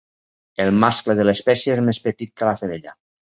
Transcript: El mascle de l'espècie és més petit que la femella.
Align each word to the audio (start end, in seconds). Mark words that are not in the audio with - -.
El 0.63 0.71
mascle 0.83 1.15
de 1.19 1.27
l'espècie 1.27 1.75
és 1.77 1.83
més 1.91 2.01
petit 2.09 2.35
que 2.41 2.51
la 2.51 2.57
femella. 2.65 2.97